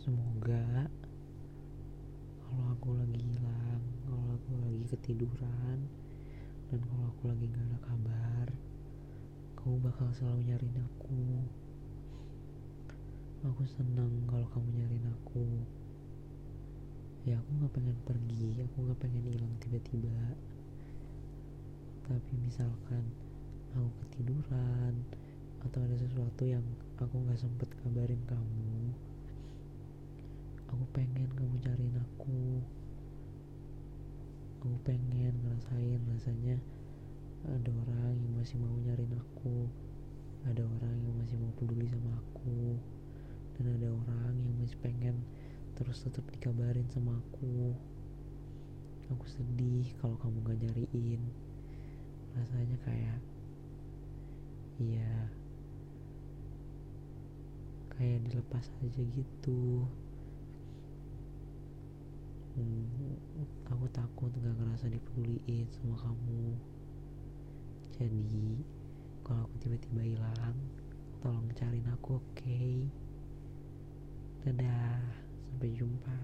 semoga 0.00 0.90
kalau 2.42 2.64
aku 2.74 2.88
lagi 2.98 3.20
hilang 3.22 3.82
kalau 4.08 4.26
aku 4.34 4.50
lagi 4.66 4.84
ketiduran 4.90 5.78
dan 6.70 6.80
kalau 6.82 7.04
aku 7.14 7.22
lagi 7.30 7.46
gak 7.50 7.66
ada 7.70 7.78
kabar 7.86 8.48
kamu 9.60 9.76
bakal 9.84 10.08
selalu 10.16 10.40
nyariin 10.48 10.80
aku. 10.80 11.20
Aku 13.44 13.62
seneng 13.68 14.24
kalau 14.24 14.48
kamu 14.56 14.72
nyariin 14.72 15.04
aku. 15.20 15.44
Ya 17.28 17.36
aku 17.36 17.50
gak 17.60 17.72
pengen 17.76 17.98
pergi 18.08 18.56
aku 18.64 18.88
gak 18.88 19.04
pengen 19.04 19.20
hilang 19.20 19.52
tiba-tiba. 19.60 20.32
Tapi 22.08 22.32
misalkan 22.40 23.04
aku 23.76 23.92
ketiduran 24.08 24.96
atau 25.60 25.84
ada 25.84 25.96
sesuatu 26.00 26.48
yang 26.48 26.64
aku 27.00 27.16
gak 27.24 27.40
sempet 27.40 27.68
kabarin 27.80 28.20
kamu? 28.28 28.92
Aku 30.68 30.84
pengen 30.92 31.32
kamu 31.32 31.56
cariin 31.64 31.96
aku. 31.96 32.60
Aku 34.60 34.76
pengen 34.84 35.32
ngerasain 35.40 36.00
rasanya 36.12 36.60
ada 37.48 37.72
orang 37.72 38.12
yang 38.20 38.34
masih 38.36 38.60
mau 38.60 38.76
nyariin 38.84 39.16
aku. 39.16 39.64
Ada 40.44 40.60
orang 40.60 40.96
yang 41.00 41.16
masih 41.24 41.40
mau 41.40 41.52
peduli 41.56 41.88
sama 41.88 42.20
aku. 42.20 42.76
Dan 43.56 43.80
ada 43.80 43.88
orang 43.88 44.36
yang 44.36 44.56
masih 44.60 44.76
pengen 44.84 45.16
terus 45.80 46.04
tetap 46.04 46.28
dikabarin 46.28 46.84
sama 46.92 47.16
aku. 47.16 47.72
Aku 49.16 49.24
sedih 49.24 49.88
kalau 50.04 50.20
kamu 50.20 50.44
gak 50.44 50.60
nyariin. 50.68 51.22
Rasanya 52.36 52.76
kayak 52.84 53.18
iya 54.76 55.39
kayak 58.00 58.24
dilepas 58.24 58.64
aja 58.80 59.02
gitu. 59.12 59.84
Hmm, 62.56 63.20
aku 63.68 63.84
takut 63.92 64.32
gak 64.40 64.56
ngerasa 64.56 64.88
dipeduliin 64.88 65.68
sama 65.68 66.00
kamu. 66.00 66.56
Jadi 67.92 68.56
kalau 69.20 69.44
aku 69.44 69.54
tiba-tiba 69.60 70.16
hilang 70.16 70.56
tolong 71.20 71.44
cariin 71.52 71.84
aku 71.92 72.16
oke? 72.16 72.24
Okay? 72.40 72.88
dadah 74.40 74.96
sampai 75.52 75.68
jumpa 75.76 76.16